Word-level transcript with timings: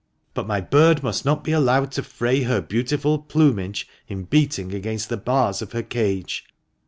But 0.33 0.47
my 0.47 0.59
bird 0.61 1.03
must 1.03 1.25
not 1.25 1.43
be 1.43 1.51
allowed 1.51 1.91
to 1.91 2.01
fray 2.01 2.41
her 2.41 2.59
beautiful 2.59 3.19
plumage 3.19 3.87
in 4.07 4.23
beating 4.23 4.73
against 4.73 5.09
the 5.09 5.15
bars 5.17 5.61
of 5.61 5.73
her 5.73 5.83
cage. 5.83 6.43